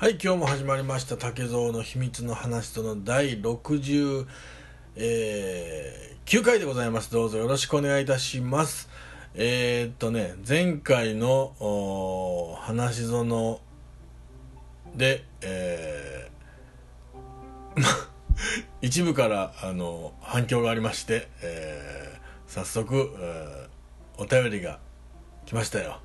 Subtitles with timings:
[0.00, 4.28] はい今日も始まりました竹蔵の秘密の話との第69、
[4.94, 7.10] えー、回でございます。
[7.10, 8.88] どうぞよろしくお願いいたします。
[9.34, 11.52] えー、っとね前回の
[12.60, 13.60] 話ぞの
[14.94, 17.82] でえー、
[18.80, 24.78] 一部からあの反響がありまして、えー、早速、えー、お便りが
[25.44, 25.98] 来ましたよ。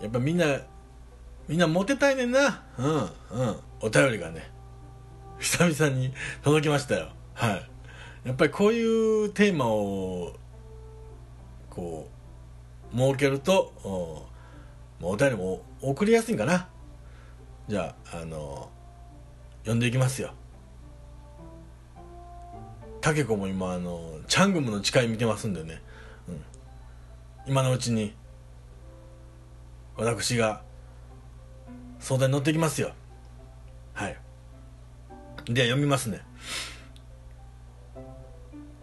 [0.00, 0.62] やっぱみんな
[1.50, 2.62] みんなモテたいねんな。
[2.78, 3.10] うんうん。
[3.80, 4.48] お便りがね
[5.40, 6.12] 久々に
[6.44, 7.08] 届きましたよ。
[7.34, 7.70] はい。
[8.24, 10.32] やっぱりこういうテーマを
[11.68, 12.08] こ
[12.94, 13.72] う設けると
[15.02, 16.68] お便りも送りやすいんかな。
[17.66, 18.70] じゃああの
[19.62, 20.30] 読んでいきますよ。
[23.00, 25.82] タケコも今あのチャングムの誓い見てますんでね、
[26.28, 26.44] うん、
[27.48, 28.14] 今のうちに
[29.96, 30.62] 私が
[32.00, 32.92] 相談に乗ってきますよ。
[33.92, 34.16] はい。
[35.46, 36.20] では読みますね。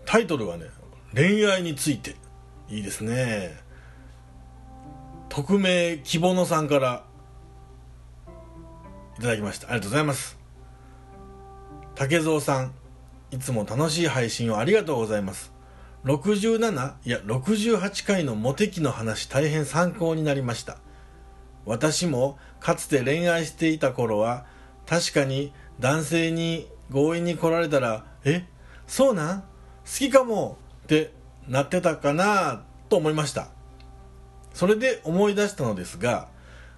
[0.06, 0.66] タイトルはね
[1.14, 2.16] 恋愛について。
[2.70, 3.58] いいですね。
[5.30, 7.06] 匿名希望のさんから
[9.18, 9.68] いただきました。
[9.68, 10.38] ありがとうございます。
[11.96, 12.74] 竹蔵さん
[13.32, 15.54] いつも楽しい配信をありがとうございます。
[16.04, 20.78] 67いや68回のモテ期の話大変参考になりました。
[21.68, 24.46] 私もかつて恋愛していた頃は
[24.86, 28.46] 確かに男性に強引に来られたらえ
[28.88, 29.42] そうなん？
[29.42, 29.46] 好
[29.86, 30.58] きかも？
[30.86, 31.12] って
[31.48, 33.50] なってたかなと思いました。
[34.54, 36.30] それで思い出したのですが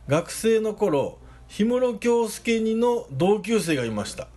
[0.07, 1.19] 学生の頃
[1.55, 4.27] 氷室京介にの同級生がいました。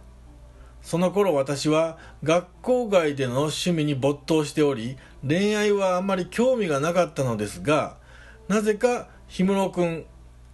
[0.83, 7.97] その頃私は学校外での趣味に没頭しており恋愛はあまり興味がなかったのですが
[8.48, 10.06] なぜか氷室君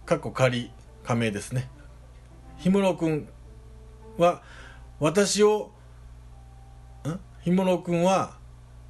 [0.09, 0.71] かっこ仮
[1.03, 1.69] 仮名ですね。
[2.63, 3.29] 氷室君
[4.17, 4.41] は
[4.99, 5.69] 私を
[7.07, 8.33] ん氷室君は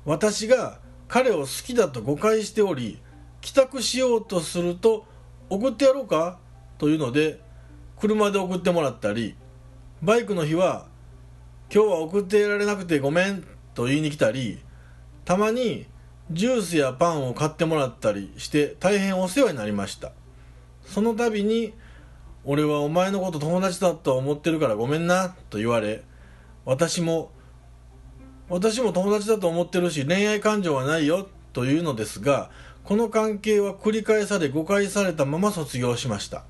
[0.05, 3.01] 私が彼を好きだと誤解しており
[3.41, 5.03] 帰宅しようとすると
[5.49, 6.39] 送ってやろうか
[6.77, 7.41] というので
[7.99, 9.35] 車で送ってもらったり
[10.01, 10.87] バイクの日は
[11.69, 14.59] 今日は送ってやられなくてごめんと言いに来たり
[15.25, 15.85] たまに
[16.31, 20.13] ジュースやパンを買ってもらったりして大変お世話になりました。
[20.85, 21.73] その度に
[22.45, 26.03] 「俺はお前のこと友達だと思ってるからごめんな」と言われ
[26.65, 27.31] 私も
[28.49, 32.49] 私も友達だと思ってるし恋愛感情はないよというのですが
[32.83, 36.43] この関係は繰り返され誤解されたまま卒業しました。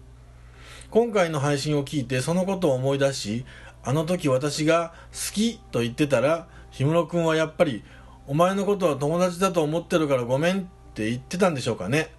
[0.92, 3.46] 今回の配信を聞いてそのことを思い出し
[3.84, 7.84] あの時私が好きと言ってたら氷室君はやっぱり
[8.26, 10.64] お前のことは友達だと思ってるからごめんっ
[10.96, 12.12] て言ってたんでしょうかね。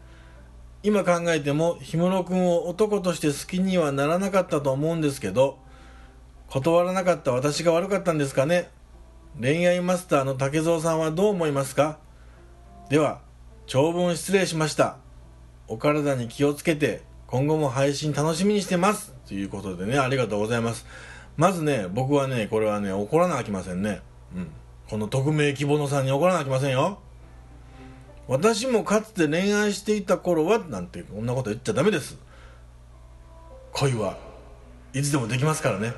[0.83, 5.59] 今考えても氷室君を男として好きにはならなかったと思うんですけど
[6.49, 8.71] 断らなかった私が悪かったんですかね？
[9.41, 11.99] 恋愛マスターの竹蔵さんはどう思いますか？
[12.89, 13.21] では
[13.67, 14.97] 長文失礼しました。
[15.69, 19.15] お体に気をつけて今後も配信楽しみにしてます。
[19.29, 20.87] ということでねありがとうございます。
[21.37, 24.01] まずね僕はねこれはね怒らなきませんね。
[24.35, 24.49] うん。
[24.89, 26.99] この匿名希望のさんに怒らなきませんよ。
[28.31, 32.17] 私もかつて恋愛していた頃はなんてこんなこと言っちゃダメです。
[33.73, 34.19] 恋は
[34.95, 35.93] いつでもできますからね。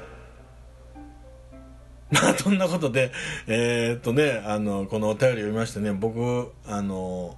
[2.10, 3.12] まあそんなことで
[3.46, 7.36] えー、っとねあのこのお便りを読みましてね僕あの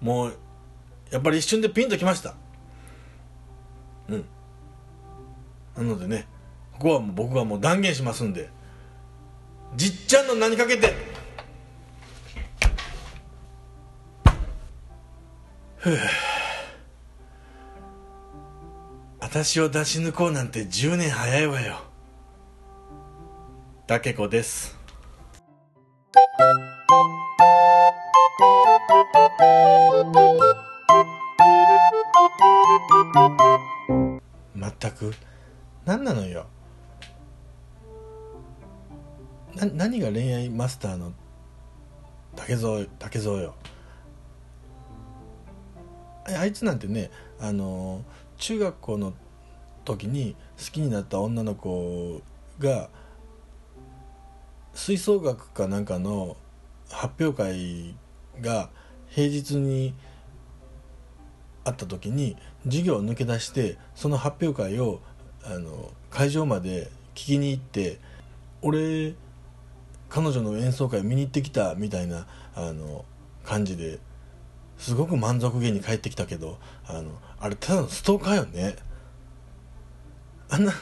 [0.00, 0.36] もう
[1.10, 2.36] やっぱり一瞬でピンときました。
[4.08, 4.24] うん。
[5.76, 6.28] なのでね
[6.74, 8.48] ここはもう僕はもう断言しますんで
[9.74, 11.07] じっちゃんの名にかけて
[15.78, 15.98] ふ う
[19.20, 21.76] 私を出し抜こうなんて10年早いわよ。
[23.86, 24.76] だけこです。
[34.54, 35.14] まったく
[35.84, 36.46] 何なのよ。
[39.54, 41.12] な何が恋愛マスターの
[42.34, 43.54] 竹蔵竹蔵よ。
[46.36, 47.10] あいつなんてね
[47.40, 48.04] あの
[48.36, 49.14] 中学校の
[49.84, 52.20] 時に好きになった女の子
[52.58, 52.90] が
[54.74, 56.36] 吹奏楽かなんかの
[56.90, 57.94] 発表会
[58.40, 58.70] が
[59.08, 59.94] 平日に
[61.64, 65.00] あった時に授業を抜け出してその発表会を
[65.44, 67.98] あの会場まで聞きに行って
[68.62, 69.14] 俺
[70.08, 73.04] 彼女の演奏会見に行ってきたみたいなあの
[73.44, 73.98] 感じで
[74.78, 77.10] すごく満足げに帰ってきたけどあの
[77.40, 78.76] あれただのストーカーよね。
[80.48, 80.72] あんな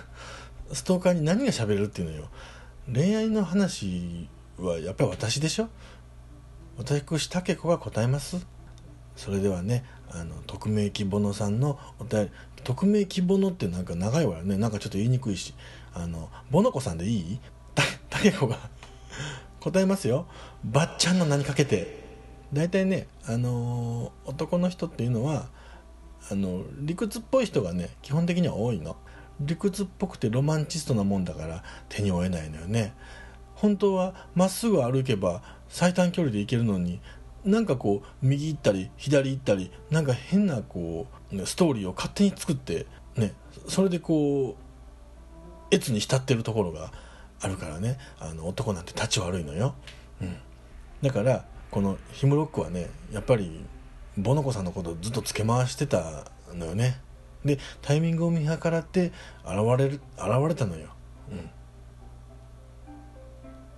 [0.72, 2.28] ストーカーに何が喋れるっていうのよ。
[2.92, 4.28] 恋愛の話
[4.58, 5.68] はやっぱり私でしょ？
[6.78, 8.46] 私竹子が答えます？
[9.16, 12.30] それではねあの匿名希望のさんのお便り。
[12.62, 14.56] 匿名希望のってなんか長いわよね。
[14.56, 15.54] なんかちょっと言いにくいし。
[15.94, 17.40] あのボノコさんでいい？
[17.74, 18.58] た竹子が
[19.60, 20.26] 答えますよ。
[20.64, 22.05] ばっちゃんの名にかけて。
[22.52, 25.48] 大体ねあのー男の人っていうのは
[26.30, 28.96] あの理屈っぽい人がね基本的には多いの。
[29.40, 32.94] 理屈っぽくてロマンチストなもんだから手に負えないのよね。
[33.54, 37.00] 本当はまっすぐ歩けば最短距離で行けるのに
[37.44, 43.34] なんかこう右行ったり左行ったりなんか変なこうストーリーを勝手に作ってね
[43.68, 44.56] それでこ
[45.70, 46.92] う越に浸ってるところが
[47.40, 47.98] あるからね。
[48.18, 49.74] あの男なんて立ち悪いのよ、
[50.22, 50.36] うん、
[51.02, 53.64] だからこのヒムロックはねやっぱり
[54.16, 56.24] ボノコさんのことをずっとつけ回してた
[56.54, 57.00] のよね。
[57.44, 59.12] でタイミングを見計らって
[59.44, 60.88] 現れる現れたのよ、
[61.30, 61.50] うん、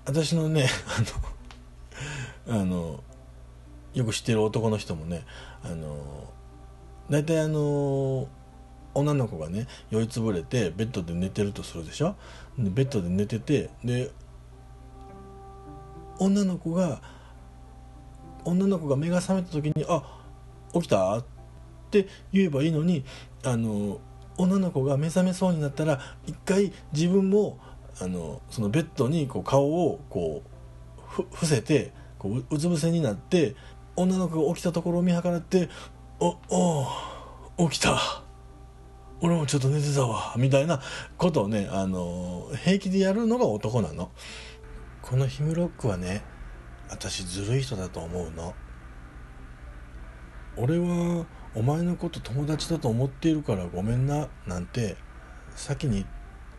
[0.07, 0.69] 私のね
[2.49, 3.05] あのあの
[3.93, 5.25] よく知ってる男の人もね
[5.63, 6.33] あの
[7.11, 8.29] 大体あの
[8.95, 12.17] 女の子がね酔いつぶれてベッドで寝てるとするでしょ？
[12.59, 14.11] でベッドで寝ててで
[16.19, 17.03] 女の子が
[18.45, 20.03] 女の子が目が覚めた時に「あ
[20.73, 21.25] 起きた?」っ
[21.91, 23.05] て言えばいいのに
[23.45, 23.99] あの
[24.37, 27.59] 女の子が目覚めそうになったら一回自分も
[28.01, 30.43] あのそのベッドにこう顔をこ
[31.19, 33.57] う伏せてこううつ伏せになって
[33.97, 35.69] 女の子が起きたところを見計らって
[36.21, 36.37] 「お
[37.57, 38.23] お起きた
[39.21, 40.81] 俺もちょっと寝てたわ」みたいな
[41.17, 44.11] ことをねあの平気でやるのが男なの。
[45.01, 46.23] このヒムロックはね
[46.91, 48.55] 私ずるい人だと思うの。
[50.57, 54.97] 俺はお前のこと友達だと思っているからごめんななんて
[55.55, 56.05] 先に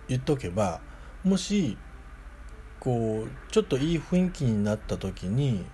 [0.08, 0.80] 言っとけば
[1.24, 1.78] もし
[2.80, 5.66] こうちょっといい雰囲気になった時に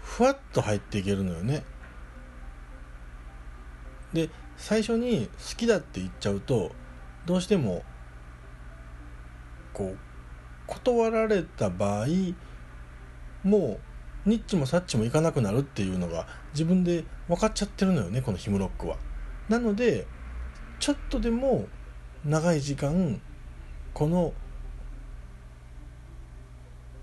[0.00, 1.64] ふわっと入っていけるのよね
[4.12, 6.70] で最初に好きだって言っちゃうと
[7.26, 7.82] どうしても
[9.72, 9.98] こう
[10.66, 12.06] 断られた場合
[13.44, 13.78] も
[14.26, 18.96] うニッチもサッチもいかなくなるっていうのが自分で分かっちゃってるのよねこのヒムロックは。
[19.48, 20.06] なので
[20.80, 21.66] ちょっとでも
[22.24, 23.20] 長い時間
[23.92, 24.32] この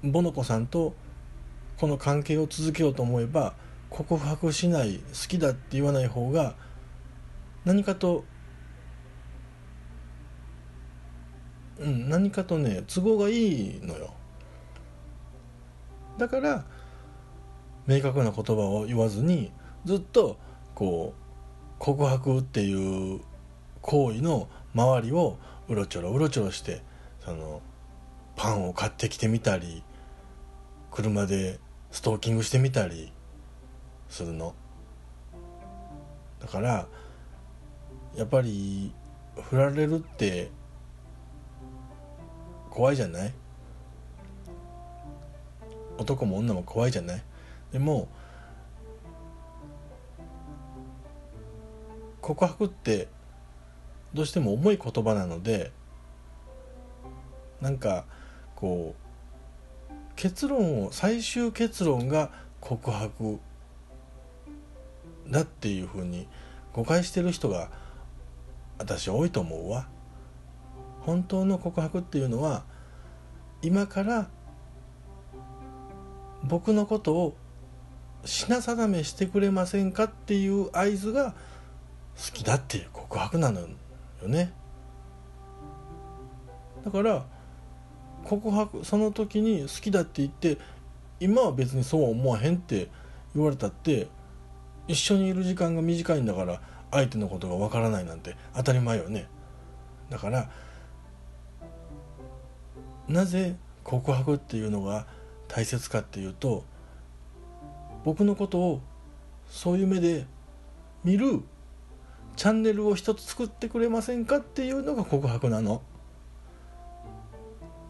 [0.04, 0.96] ボノコさんと
[1.78, 3.54] この関係を続けようと思えば
[3.90, 6.56] 告白しない好きだって言わない方が
[7.66, 8.24] 何かと
[11.80, 14.14] うん何かとね都合がいいのよ
[16.18, 16.66] だから
[17.88, 19.52] 明確な言葉を言わずに
[19.86, 20.38] ずっと
[20.76, 21.22] こう
[21.80, 23.22] 告白っていう
[23.82, 25.38] 行為の周りを
[25.68, 26.84] うろちょろうろちょろして
[27.26, 27.62] その
[28.36, 29.84] パンを買ってきてみたり
[30.92, 31.60] 車で
[31.92, 33.12] ストーキングしてみたり
[34.10, 34.54] するの。
[36.40, 36.88] だから
[38.16, 38.94] やっぱり
[39.50, 40.50] 振られるって
[42.70, 43.34] 怖いじゃない？
[46.02, 47.24] 男も女も怖いじゃない？
[47.72, 48.10] でも
[52.22, 53.08] 告白って
[54.14, 55.72] どうしても重い言葉なので
[57.62, 58.06] なんか
[58.56, 58.96] こ
[59.90, 63.40] う結論を最終結論が告白
[65.30, 66.28] だっていうふうに
[66.74, 67.70] 誤解してる人が
[68.78, 69.88] 私多いと思うわ。
[71.02, 72.64] 本当の告白っていうのは
[73.64, 74.30] 今から
[76.44, 77.36] 僕のことを
[78.26, 81.34] 品定めしてくれませんかっていう合図が
[82.18, 83.68] 好きだっていう告白なのよ
[84.28, 84.54] ね。
[86.86, 87.26] だから
[88.24, 90.58] 告白その時に好きだって言って
[91.20, 92.90] 今は別にそうは思わへんって
[93.36, 94.08] 言われたって
[94.88, 99.28] 一緒にいる時間が短いんだから相手のことがわからないなんて当たり前よね。
[100.10, 100.50] だから
[103.08, 105.06] なぜ告白っていうのが
[105.54, 106.64] 大切かっていうと
[108.06, 108.82] 僕のことを
[109.50, 110.26] そういう目で
[111.04, 111.42] 見る
[112.38, 115.82] チャンネルを一つ作ってくれませんかっていうのが告白なの。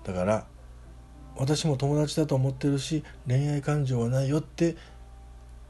[0.03, 0.47] だから
[1.37, 4.75] 私も友達だと思ってるし恋愛感情はないよって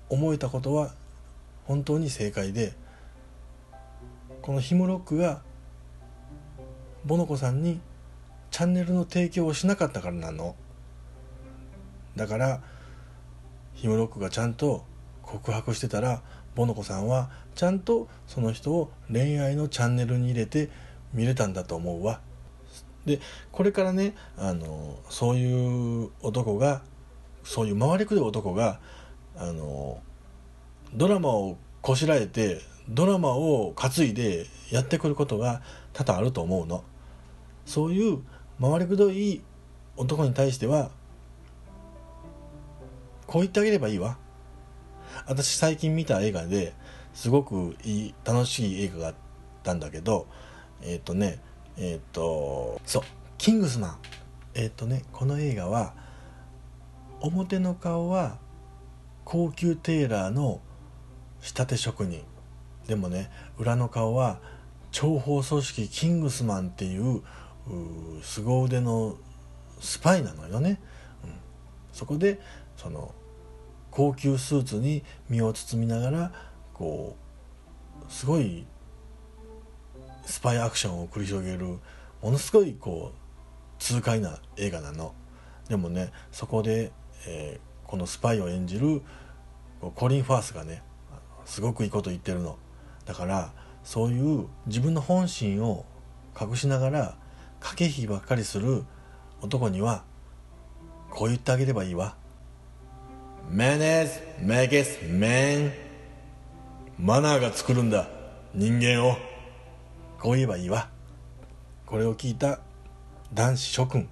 [0.08, 0.94] 思えたことは
[1.66, 2.74] 本当に正解で
[4.42, 5.42] このヒムロックが
[7.04, 7.82] ボノコさんに
[8.50, 10.56] チャンネルの提供をしなかったからなの。
[12.16, 12.62] だから
[13.74, 14.84] ヒムロックがちゃんと
[15.22, 16.22] 告白してたら
[16.56, 20.70] ボノコさんはちゃんとその人を恋愛のチャンネルに入れて
[21.14, 22.22] 見れたんだと思うわ。
[23.06, 23.20] で
[23.52, 26.84] これからねあのそういう男が
[27.44, 28.80] そういう回りくどい男が
[29.36, 30.02] あの
[30.94, 35.62] ドラマをこしらえてドラマを担いでやってくることが
[35.94, 36.84] 多々あると思うの。
[37.66, 38.20] そういう
[38.60, 39.42] 回りくどい
[39.98, 40.92] 男に対しては
[43.32, 44.18] こう言ってあげればいいわ。
[45.26, 46.74] 私最近見た映画で
[47.14, 49.16] すごくいい楽しい映画があっ
[49.64, 50.28] たんだけど
[50.82, 51.40] えっ、ー、とね
[51.78, 53.04] えっ、ー、とそう
[53.40, 53.98] 「キングスマン」
[54.54, 55.94] えっ、ー、とねこの映画は
[57.22, 58.38] 表の顔は
[59.24, 60.60] 高級テーラーの
[61.40, 62.26] 仕立て職人。
[62.86, 64.42] でもね裏の顔は
[64.92, 67.22] 諜報組織キングスマンっていう
[68.24, 69.16] 凄腕の
[69.80, 70.82] スパイなのよね、
[71.24, 71.32] うん、
[71.94, 72.42] そこで
[72.76, 73.14] その
[73.92, 76.32] 高級スーツに身を包みながら
[76.74, 77.16] こ
[78.02, 78.66] うすごい
[80.26, 81.66] スパイアクションを繰り広げる
[82.22, 83.18] ものすごいこう
[83.80, 85.14] 痛快な映画なの。
[85.68, 86.92] でもねそこで、
[87.28, 89.02] えー、このスパイを演じる
[89.96, 90.84] コリン・ファースがね
[91.46, 92.58] すごくいいこと言ってるの。
[93.06, 93.52] だから
[93.84, 95.86] そういう自分の本心を
[96.40, 97.16] 隠しながら
[97.60, 98.86] 駆け引きばっかりする
[99.42, 100.04] 男には
[101.10, 102.16] こう言ってあげればいいわ。
[103.50, 105.72] Manners makes man
[106.98, 108.08] マナーが作るんだ
[108.54, 109.18] 人間を
[110.20, 110.90] こう言えばいいわ
[111.86, 112.60] これを聞いた
[113.34, 114.10] 男子諸君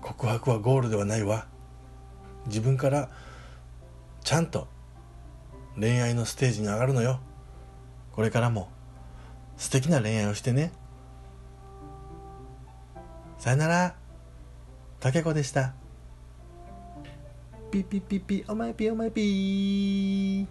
[0.00, 1.46] 告白はゴールではないわ
[2.46, 3.08] 自分から
[4.24, 4.66] ちゃんと
[5.78, 7.20] 恋愛のステージに上がるのよ
[8.12, 8.68] これからも
[9.56, 10.72] 素敵な恋愛をしてね
[13.38, 13.94] さよなら
[15.00, 15.74] 竹子でした
[17.72, 20.46] ピピピピお前ピお前ピ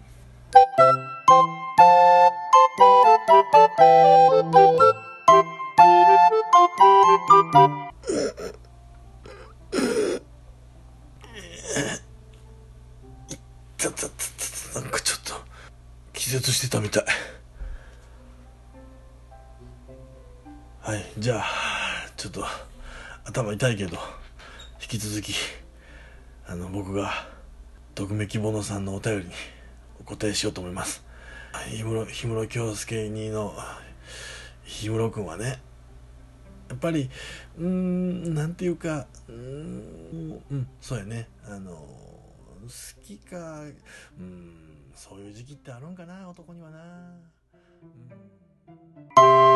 [14.74, 15.34] なんかちょっと
[16.12, 17.04] 気絶してたみたい。
[20.80, 21.44] はいじゃあ
[22.16, 22.44] ちょっと
[23.26, 23.96] 頭痛いけど
[24.80, 25.61] 引き続き。
[26.46, 27.10] あの僕が
[27.94, 29.32] 匿名希望のさんのお便りに
[30.00, 31.04] お答えしようと思います。
[31.70, 33.54] 氷室氷室京介にの
[34.64, 35.60] 氷室君はね
[36.68, 37.10] やっぱり
[37.58, 41.28] うんなんていうかうんうんそうやね。
[41.46, 42.68] あの好
[43.04, 43.62] きか
[44.18, 44.54] うん
[44.94, 46.78] そういう時期ってあるんかな男にはな。
[49.16, 49.51] うん。